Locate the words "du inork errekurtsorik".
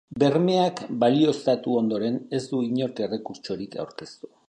2.55-3.83